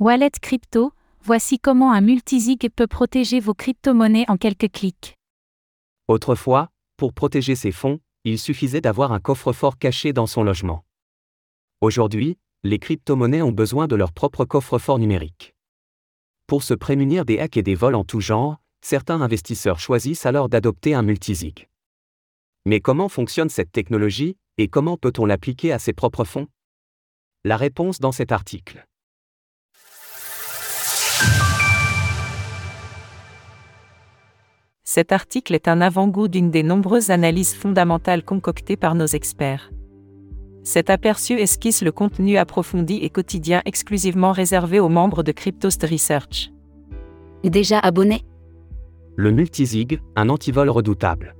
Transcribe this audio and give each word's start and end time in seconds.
Wallet 0.00 0.30
crypto, 0.40 0.94
voici 1.22 1.58
comment 1.58 1.92
un 1.92 2.00
multisig 2.00 2.70
peut 2.74 2.86
protéger 2.86 3.38
vos 3.38 3.52
crypto-monnaies 3.52 4.24
en 4.28 4.38
quelques 4.38 4.72
clics. 4.72 5.18
Autrefois, 6.08 6.70
pour 6.96 7.12
protéger 7.12 7.54
ses 7.54 7.70
fonds, 7.70 8.00
il 8.24 8.38
suffisait 8.38 8.80
d'avoir 8.80 9.12
un 9.12 9.20
coffre-fort 9.20 9.76
caché 9.76 10.14
dans 10.14 10.26
son 10.26 10.42
logement. 10.42 10.86
Aujourd'hui, 11.82 12.38
les 12.62 12.78
crypto-monnaies 12.78 13.42
ont 13.42 13.52
besoin 13.52 13.88
de 13.88 13.94
leur 13.94 14.12
propre 14.12 14.46
coffre-fort 14.46 14.98
numérique. 14.98 15.54
Pour 16.46 16.62
se 16.62 16.72
prémunir 16.72 17.26
des 17.26 17.38
hacks 17.38 17.58
et 17.58 17.62
des 17.62 17.74
vols 17.74 17.94
en 17.94 18.04
tout 18.04 18.20
genre, 18.20 18.56
certains 18.80 19.20
investisseurs 19.20 19.80
choisissent 19.80 20.24
alors 20.24 20.48
d'adopter 20.48 20.94
un 20.94 21.02
multisig. 21.02 21.68
Mais 22.64 22.80
comment 22.80 23.10
fonctionne 23.10 23.50
cette 23.50 23.70
technologie 23.70 24.38
et 24.56 24.68
comment 24.68 24.96
peut-on 24.96 25.26
l'appliquer 25.26 25.72
à 25.72 25.78
ses 25.78 25.92
propres 25.92 26.24
fonds? 26.24 26.48
La 27.44 27.58
réponse 27.58 28.00
dans 28.00 28.12
cet 28.12 28.32
article. 28.32 28.86
Cet 34.92 35.12
article 35.12 35.54
est 35.54 35.68
un 35.68 35.80
avant-goût 35.80 36.26
d'une 36.26 36.50
des 36.50 36.64
nombreuses 36.64 37.10
analyses 37.10 37.54
fondamentales 37.54 38.24
concoctées 38.24 38.76
par 38.76 38.96
nos 38.96 39.06
experts. 39.06 39.70
Cet 40.64 40.90
aperçu 40.90 41.34
esquisse 41.34 41.82
le 41.82 41.92
contenu 41.92 42.36
approfondi 42.36 42.96
et 42.96 43.08
quotidien 43.08 43.62
exclusivement 43.66 44.32
réservé 44.32 44.80
aux 44.80 44.88
membres 44.88 45.22
de 45.22 45.30
Cryptost 45.30 45.86
Research. 45.88 46.50
Déjà 47.44 47.78
abonné? 47.78 48.22
Le 49.14 49.30
multisig, 49.30 50.00
un 50.16 50.28
antivol 50.28 50.68
redoutable. 50.68 51.36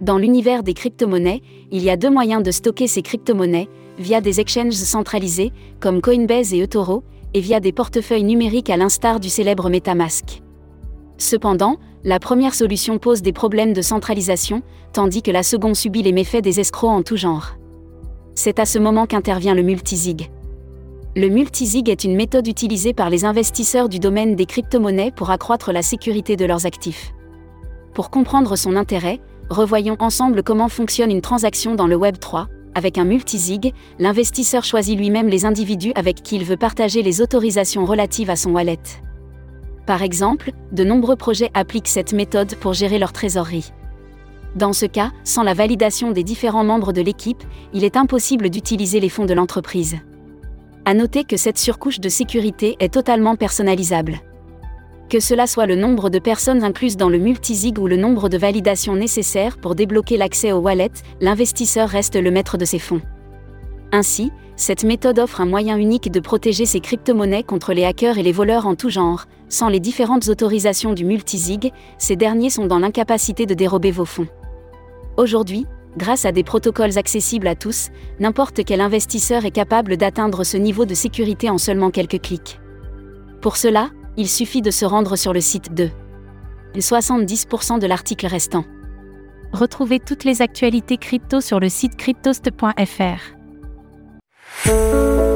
Dans 0.00 0.18
l'univers 0.18 0.62
des 0.62 0.74
crypto-monnaies, 0.74 1.42
il 1.72 1.82
y 1.82 1.90
a 1.90 1.96
deux 1.96 2.10
moyens 2.10 2.44
de 2.44 2.52
stocker 2.52 2.86
ces 2.86 3.02
crypto-monnaies, 3.02 3.68
via 3.98 4.20
des 4.20 4.38
exchanges 4.38 4.74
centralisés, 4.74 5.50
comme 5.80 6.00
Coinbase 6.00 6.54
et 6.54 6.60
eToro, 6.60 7.02
et 7.34 7.40
via 7.40 7.58
des 7.58 7.72
portefeuilles 7.72 8.22
numériques 8.22 8.70
à 8.70 8.76
l'instar 8.76 9.18
du 9.18 9.30
célèbre 9.30 9.68
MetaMask. 9.68 10.41
Cependant, 11.22 11.76
la 12.02 12.18
première 12.18 12.52
solution 12.52 12.98
pose 12.98 13.22
des 13.22 13.32
problèmes 13.32 13.74
de 13.74 13.80
centralisation, 13.80 14.60
tandis 14.92 15.22
que 15.22 15.30
la 15.30 15.44
seconde 15.44 15.76
subit 15.76 16.02
les 16.02 16.10
méfaits 16.10 16.42
des 16.42 16.58
escrocs 16.58 16.90
en 16.90 17.02
tout 17.02 17.16
genre. 17.16 17.54
C'est 18.34 18.58
à 18.58 18.66
ce 18.66 18.80
moment 18.80 19.06
qu'intervient 19.06 19.54
le 19.54 19.62
multisig. 19.62 20.32
Le 21.14 21.28
multisig 21.28 21.88
est 21.88 22.02
une 22.02 22.16
méthode 22.16 22.48
utilisée 22.48 22.92
par 22.92 23.08
les 23.08 23.24
investisseurs 23.24 23.88
du 23.88 24.00
domaine 24.00 24.34
des 24.34 24.46
crypto-monnaies 24.46 25.12
pour 25.12 25.30
accroître 25.30 25.70
la 25.70 25.82
sécurité 25.82 26.34
de 26.34 26.44
leurs 26.44 26.66
actifs. 26.66 27.12
Pour 27.94 28.10
comprendre 28.10 28.56
son 28.56 28.74
intérêt, 28.74 29.20
revoyons 29.48 29.96
ensemble 30.00 30.42
comment 30.42 30.68
fonctionne 30.68 31.12
une 31.12 31.20
transaction 31.20 31.76
dans 31.76 31.86
le 31.86 31.94
Web 31.94 32.18
3. 32.18 32.48
Avec 32.74 32.98
un 32.98 33.04
multisig, 33.04 33.72
l'investisseur 34.00 34.64
choisit 34.64 34.98
lui-même 34.98 35.28
les 35.28 35.44
individus 35.44 35.92
avec 35.94 36.24
qui 36.24 36.34
il 36.34 36.44
veut 36.44 36.56
partager 36.56 37.00
les 37.00 37.20
autorisations 37.20 37.84
relatives 37.84 38.28
à 38.30 38.34
son 38.34 38.50
wallet. 38.50 38.80
Par 39.86 40.02
exemple, 40.02 40.52
de 40.70 40.84
nombreux 40.84 41.16
projets 41.16 41.50
appliquent 41.54 41.88
cette 41.88 42.12
méthode 42.12 42.54
pour 42.56 42.72
gérer 42.72 42.98
leur 42.98 43.12
trésorerie. 43.12 43.72
Dans 44.54 44.72
ce 44.72 44.86
cas, 44.86 45.10
sans 45.24 45.42
la 45.42 45.54
validation 45.54 46.10
des 46.10 46.24
différents 46.24 46.64
membres 46.64 46.92
de 46.92 47.00
l'équipe, 47.00 47.42
il 47.72 47.84
est 47.84 47.96
impossible 47.96 48.50
d'utiliser 48.50 49.00
les 49.00 49.08
fonds 49.08 49.24
de 49.24 49.34
l'entreprise. 49.34 49.96
À 50.84 50.94
noter 50.94 51.24
que 51.24 51.36
cette 51.36 51.58
surcouche 51.58 52.00
de 52.00 52.08
sécurité 52.08 52.76
est 52.80 52.92
totalement 52.92 53.34
personnalisable. 53.34 54.20
Que 55.08 55.20
cela 55.20 55.46
soit 55.46 55.66
le 55.66 55.76
nombre 55.76 56.10
de 56.10 56.18
personnes 56.18 56.64
incluses 56.64 56.96
dans 56.96 57.08
le 57.08 57.18
multisig 57.18 57.78
ou 57.78 57.86
le 57.86 57.96
nombre 57.96 58.28
de 58.28 58.38
validations 58.38 58.96
nécessaires 58.96 59.58
pour 59.58 59.74
débloquer 59.74 60.16
l'accès 60.16 60.52
au 60.52 60.58
wallet, 60.58 60.90
l'investisseur 61.20 61.88
reste 61.88 62.16
le 62.16 62.30
maître 62.30 62.56
de 62.56 62.64
ses 62.64 62.78
fonds. 62.78 63.02
Ainsi, 63.92 64.32
cette 64.56 64.84
méthode 64.84 65.18
offre 65.18 65.42
un 65.42 65.46
moyen 65.46 65.76
unique 65.76 66.10
de 66.10 66.20
protéger 66.20 66.64
ses 66.64 66.80
crypto-monnaies 66.80 67.42
contre 67.42 67.74
les 67.74 67.84
hackers 67.84 68.16
et 68.16 68.22
les 68.22 68.32
voleurs 68.32 68.66
en 68.66 68.74
tout 68.74 68.88
genre. 68.88 69.26
Sans 69.48 69.68
les 69.68 69.80
différentes 69.80 70.28
autorisations 70.28 70.94
du 70.94 71.04
multisig, 71.04 71.72
ces 71.98 72.16
derniers 72.16 72.48
sont 72.48 72.66
dans 72.66 72.78
l'incapacité 72.78 73.44
de 73.44 73.52
dérober 73.52 73.90
vos 73.90 74.06
fonds. 74.06 74.28
Aujourd'hui, 75.18 75.66
grâce 75.98 76.24
à 76.24 76.32
des 76.32 76.42
protocoles 76.42 76.96
accessibles 76.96 77.46
à 77.46 77.54
tous, 77.54 77.90
n'importe 78.18 78.64
quel 78.64 78.80
investisseur 78.80 79.44
est 79.44 79.50
capable 79.50 79.98
d'atteindre 79.98 80.42
ce 80.42 80.56
niveau 80.56 80.86
de 80.86 80.94
sécurité 80.94 81.50
en 81.50 81.58
seulement 81.58 81.90
quelques 81.90 82.22
clics. 82.22 82.60
Pour 83.42 83.58
cela, 83.58 83.90
il 84.16 84.28
suffit 84.28 84.62
de 84.62 84.70
se 84.70 84.86
rendre 84.86 85.16
sur 85.16 85.34
le 85.34 85.40
site 85.40 85.74
de 85.74 85.90
70% 86.76 87.78
de 87.78 87.86
l'article 87.86 88.26
restant. 88.26 88.64
Retrouvez 89.52 90.00
toutes 90.00 90.24
les 90.24 90.40
actualités 90.40 90.96
crypto 90.96 91.42
sur 91.42 91.60
le 91.60 91.68
site 91.68 91.96
cryptost.fr. 91.96 93.41
Música 94.64 95.31